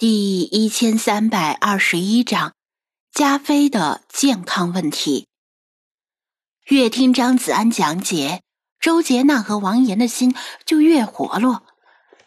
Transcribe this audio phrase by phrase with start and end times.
[0.00, 2.54] 第一千三百二十一章，
[3.12, 5.28] 加菲的健康问题。
[6.64, 8.40] 越听张子安讲解，
[8.80, 10.34] 周杰娜和王岩的心
[10.64, 11.66] 就越活络。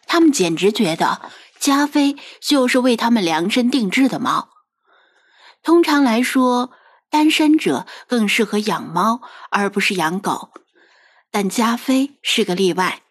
[0.06, 1.20] 他们简直觉得
[1.58, 4.50] 加菲就是为他们量身定制的猫。
[5.64, 6.70] 通常来说，
[7.10, 9.20] 单身者更适合养猫，
[9.50, 10.50] 而不是养狗。
[11.32, 13.02] 但加菲是个例外，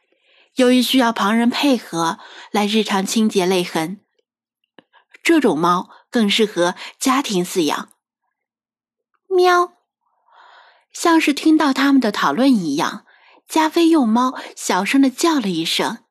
[0.55, 2.19] 由于需要旁人配合
[2.49, 3.99] 来日常清洁泪痕。
[5.23, 7.89] 这种猫更适合家庭饲养。
[9.27, 9.73] 喵，
[10.91, 13.05] 像是听到他们的讨论一样，
[13.47, 16.03] 加菲用猫小声的叫了一声：“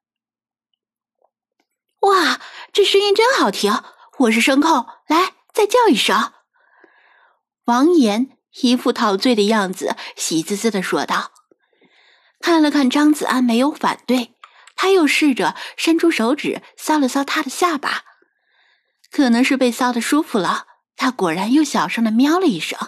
[2.00, 2.40] 哇，
[2.72, 3.84] 这声音真好听！
[4.18, 6.32] 我是声控，来再叫一声。”
[7.66, 11.30] 王岩一副陶醉的样子，喜滋滋的说道。
[12.40, 14.34] 看了看张子安，没有反对，
[14.74, 18.04] 他又试着伸出手指搔了搔他的下巴。
[19.12, 20.66] 可能是被搔的舒服了，
[20.96, 22.78] 他果然又小声的喵了一声，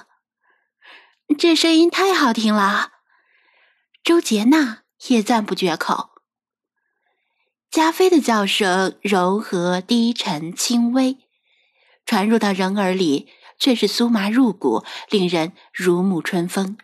[1.39, 2.93] 这声音太好听了。
[4.03, 6.13] 周杰娜也赞不绝口。
[7.71, 11.19] 加菲的叫声柔和、低沉、轻微，
[12.07, 16.79] 传入到人耳里却是酥麻入骨，令人如沐春风。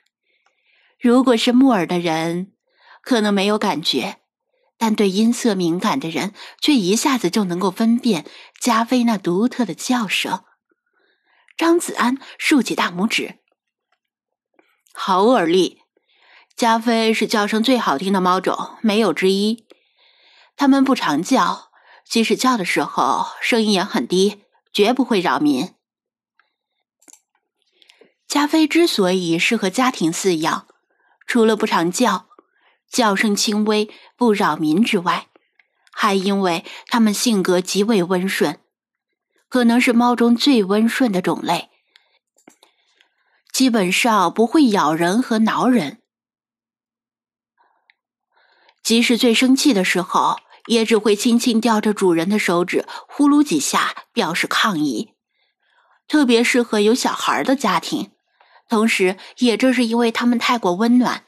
[1.00, 2.52] 如果是木耳的人，
[3.02, 4.19] 可能没有感觉。
[4.80, 8.24] 但对音色敏感的人，却一下子就能够分辨
[8.58, 10.42] 加菲那独特的叫声。
[11.58, 13.40] 张子安竖起大拇指，
[14.94, 15.82] 好耳力。
[16.56, 19.66] 加菲是叫声最好听的猫种，没有之一。
[20.56, 21.70] 它们不常叫，
[22.06, 25.74] 即使叫的时候，声音也很低，绝不会扰民。
[28.26, 30.66] 加菲之所以适合家庭饲养，
[31.26, 32.29] 除了不常叫。
[32.90, 35.28] 叫声轻微，不扰民之外，
[35.92, 38.58] 还因为它们性格极为温顺，
[39.48, 41.70] 可能是猫中最温顺的种类，
[43.52, 46.02] 基本上不会咬人和挠人。
[48.82, 55.14] 即使最生气的时候，也只会轻轻叼着主人的手指，呼噜几下表示抗议。
[56.08, 58.10] 特别适合有小孩的家庭，
[58.68, 61.24] 同时也正是因为它们太过温暖。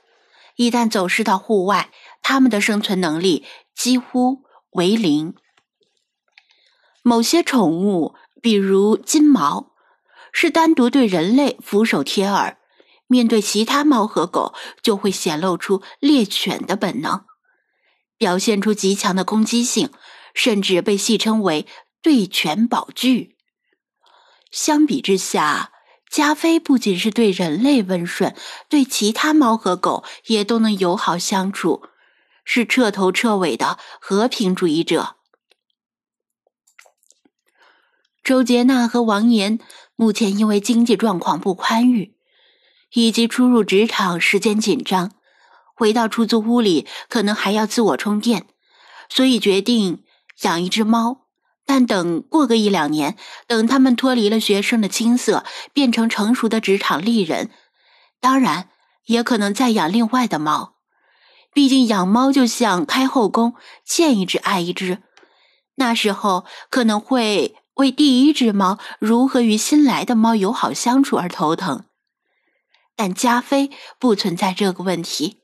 [0.57, 1.91] 一旦走失到户外，
[2.23, 5.35] 它们的生存能力几乎为零。
[7.03, 9.73] 某些宠物，比如金毛，
[10.33, 12.59] 是单独对人类俯首帖耳，
[13.09, 17.25] 面对其他猫和狗就会显露出猎犬的本能，
[18.17, 19.91] 表现出极强的攻击性，
[20.33, 21.67] 甚至被戏称为
[22.01, 23.37] “对犬宝具”。
[24.53, 25.72] 相比之下，
[26.13, 28.37] 加菲不仅是对人类温顺，
[28.69, 31.85] 对其他猫和狗也都能友好相处，
[32.45, 35.17] 是彻头彻尾的和平主义者。
[38.23, 39.59] 周杰娜和王岩
[39.97, 42.15] 目前因为经济状况不宽裕，
[42.93, 45.13] 以及初入职场时间紧张，
[45.75, 48.47] 回到出租屋里可能还要自我充电，
[49.09, 50.05] 所以决定
[50.43, 51.22] 养一只猫。
[51.65, 57.51] 但等过个一两年，等他们脱离了学生的青涩，变成成熟的职场丽人，
[58.21, 58.69] 当然
[59.07, 60.75] 也可能再养另外的猫。
[61.55, 65.03] 毕竟养猫就像开后宫，见一只爱一只。
[65.77, 71.85] 那时候可能会为第一只猫如何与新来的猫友好相处而头疼。
[72.95, 75.39] 但加菲不存在这个问题，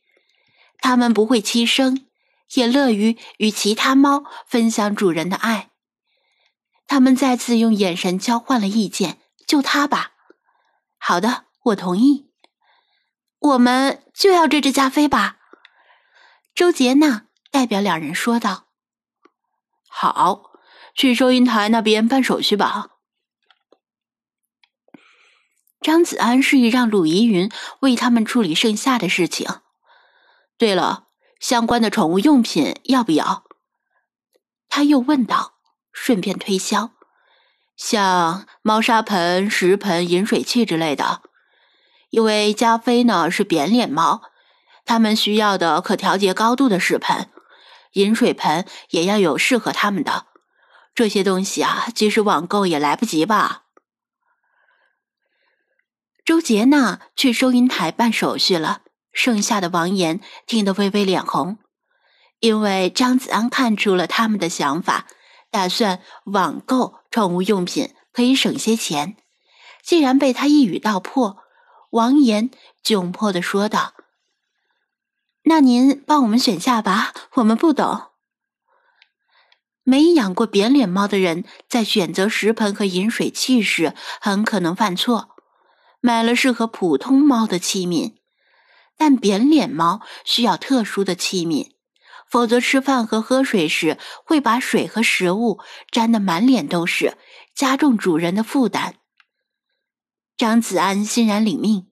[0.81, 2.07] 他们不会欺生，
[2.55, 5.71] 也乐于与其他猫分享主人的爱。
[6.89, 10.15] 他们再次用眼神交换了意见，就他吧。
[10.99, 12.33] 好的，我同意。
[13.39, 15.37] 我们就要这只加菲吧。
[16.55, 18.69] 周杰娜代表两人说道
[19.87, 20.51] ：“好，
[20.95, 22.97] 去收银台那边办手续吧。”
[25.81, 27.49] 张子安示意让鲁怡云
[27.81, 29.61] 为他们处理剩下的事情。
[30.57, 31.07] 对了，
[31.39, 33.45] 相关的宠物用品要不要？
[34.69, 35.58] 他又问道。
[36.01, 36.93] 顺便推销，
[37.77, 41.23] 像猫砂盆、食盆、饮水器之类的。
[42.11, 44.23] 因为加菲呢是扁脸猫，
[44.87, 47.29] 它们需要的可调节高度的食盆、
[47.93, 50.27] 饮水盆也要有适合它们的。
[50.95, 53.65] 这些东西啊，即使网购也来不及吧？
[56.25, 61.59] 周杰娜去收银台办手续了，剩下的王岩听得微微脸红，
[62.41, 65.07] 因为张子安看出了他们的想法。
[65.51, 69.17] 打算网购宠物用品可以省些钱，
[69.83, 71.39] 既然被他一语道破，
[71.91, 72.51] 王岩
[72.85, 73.95] 窘迫的说道
[75.45, 78.03] ：“那您帮我们选下吧，我们不懂。”
[79.85, 85.31] 没养过扁脸猫的人，在选择食盆和饮水器时，很可能犯错，
[86.01, 88.19] 买了适合普通猫的器皿。
[88.99, 91.71] 但扁脸猫需要特殊的器皿，
[92.31, 95.61] 否则吃饭和喝水时会把水和食物
[95.91, 97.17] 沾得满脸都是，
[97.55, 98.97] 加重主人的负担。
[100.37, 101.91] 张子安欣然领命，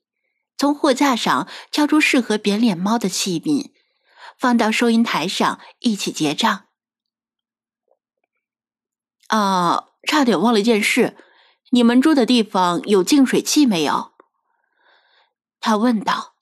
[0.56, 3.72] 从货架上挑出适合扁脸猫的器皿，
[4.38, 6.66] 放到收银台上一起结账。
[9.28, 11.16] 啊，差点忘了一件事，
[11.70, 14.12] 你们住的地方有净水器没有？
[15.58, 16.34] 他问道。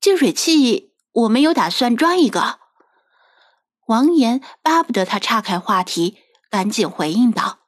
[0.00, 2.58] 净水器，我们有打算装一个。
[3.88, 6.18] 王岩巴不得他岔开话题，
[6.50, 7.60] 赶紧回应道：“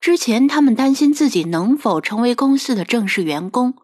[0.00, 3.74] 之前他们担心自己能否成为公司的正式员工，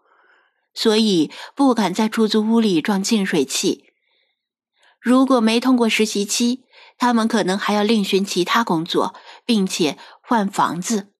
[0.73, 3.85] 所以不敢在出租屋里装净水器。
[4.99, 6.65] 如果没通过实习期，
[6.97, 9.15] 他们可能还要另寻其他工作，
[9.45, 11.13] 并且换房子。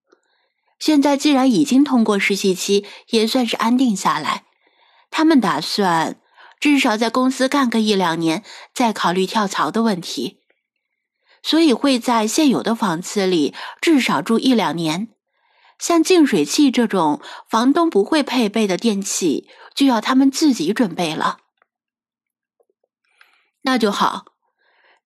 [0.77, 4.43] 现在既然已经通过实习期，也算是安定下来。
[5.09, 6.19] 他们打算
[6.59, 8.43] 至少在公司干个一两年，
[8.73, 10.41] 再考虑跳槽的问题。
[11.43, 15.09] 所以会在现有的房子里至少住一两年。
[15.79, 21.37] 像净水器这种房东不会配备的电器，就要他们自己准备了。
[23.61, 24.25] 那就好。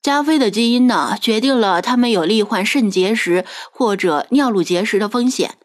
[0.02, 5.60] 加菲的基因呢，决定了他们有罹患肾结石或者尿路结石的风险。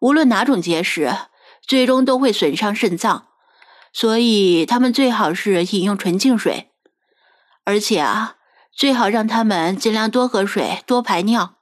[0.00, 1.14] 无论哪种结石，
[1.62, 3.28] 最终都会损伤肾脏，
[3.92, 6.70] 所以他们最好是饮用纯净水，
[7.64, 8.36] 而且啊，
[8.72, 11.56] 最好让他们尽量多喝水、多排尿。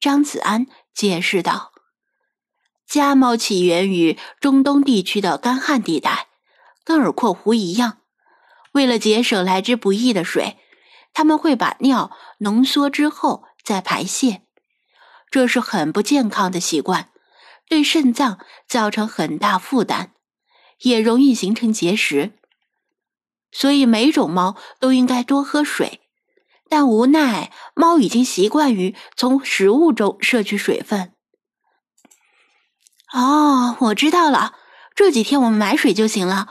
[0.00, 1.72] 张子安解释道
[2.86, 6.28] ：“家猫起源于中东地区的干旱地带，
[6.84, 7.98] 跟耳廓湖一样，
[8.72, 10.58] 为了节省来之不易的水。”
[11.16, 14.42] 他们会把尿浓缩之后再排泄，
[15.30, 17.10] 这是很不健康的习惯，
[17.68, 20.12] 对肾脏造成很大负担，
[20.80, 22.32] 也容易形成结石。
[23.52, 26.00] 所以每种猫都应该多喝水，
[26.68, 31.12] 但无奈猫已经习惯于从食物中摄取水分。
[33.12, 34.54] 哦，我知道了，
[34.96, 36.48] 这几天我们买水就行了，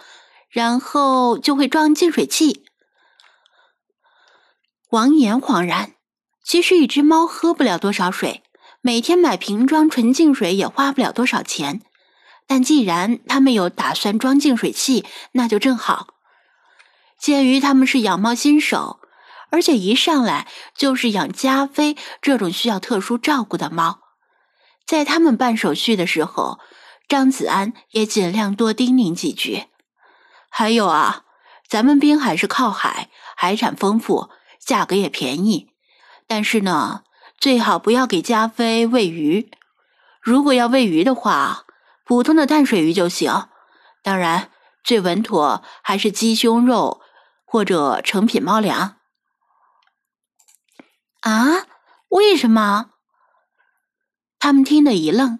[0.50, 2.66] 然后就会装净水器。
[4.92, 5.96] 王岩恍然，
[6.46, 8.44] 其实一只猫喝不了多少水，
[8.80, 11.82] 每天买瓶装纯净水也花不了多少钱。
[12.48, 16.08] 但既然他们有打算装净水器，那就正好。
[17.18, 19.00] 鉴于他们是养猫新手，
[19.50, 24.00] 而且一上来就是养加菲这种需要特殊照顾的猫，
[24.86, 26.60] 在他们办手续的时候，
[27.08, 29.66] 张子安也尽量多叮咛几句。
[30.50, 31.24] 还有啊，
[31.68, 34.30] 咱们滨海是靠海，海产丰富。
[34.66, 35.68] 价格也便宜，
[36.26, 37.04] 但是呢，
[37.38, 39.52] 最好不要给加菲喂鱼。
[40.22, 41.63] 如果要喂鱼的话，
[42.04, 43.48] 普通的淡水鱼就行。
[44.02, 44.52] 当然，
[44.84, 47.02] 最稳妥还是鸡胸肉
[47.46, 48.98] 或者成品猫粮。
[51.22, 51.66] 啊？
[52.10, 52.92] 为什么？
[54.38, 55.40] 他们听得一愣，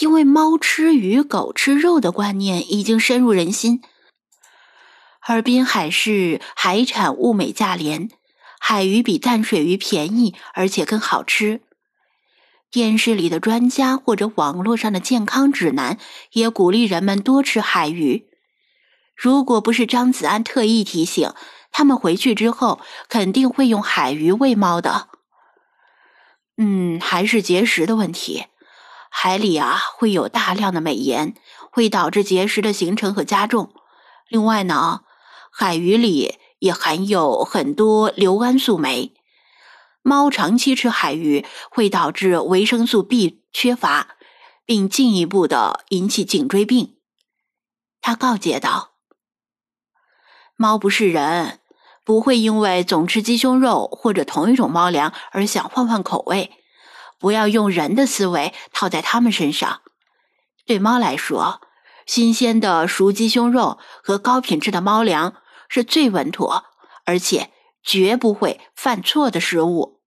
[0.00, 3.82] 因为猫吃鱼、狗吃肉的观念已经深入人心。
[5.20, 8.10] 而滨海市海产物美价廉，
[8.58, 11.62] 海鱼比淡水鱼便宜，而且更好吃。
[12.70, 15.98] 电视里的专家或者网络上的健康指南
[16.32, 18.28] 也鼓励人们多吃海鱼。
[19.16, 21.32] 如果不是张子安特意提醒，
[21.72, 25.08] 他们回去之后肯定会用海鱼喂猫的。
[26.56, 28.46] 嗯，还是结石的问题。
[29.10, 31.34] 海里啊会有大量的镁盐，
[31.70, 33.72] 会导致结石的形成和加重。
[34.28, 35.00] 另外呢。
[35.52, 39.12] 海鱼里也含有很多硫胺素酶，
[40.02, 44.16] 猫长期吃海鱼会导致维生素 B 缺乏，
[44.64, 46.96] 并进一步的引起颈椎病。
[48.00, 48.92] 他告诫道
[50.56, 51.60] ：“猫不是人，
[52.04, 56.52] 不会因为总吃鸡胸肉或者同一种猫粮而想换换口味，
[57.18, 59.80] 不要用人的思维套在它们身上。
[60.66, 61.60] 对猫来说。”
[62.06, 65.34] 新鲜的熟鸡胸肉和高品质的猫粮
[65.68, 66.64] 是最稳妥，
[67.04, 69.99] 而且绝不会犯错的失误。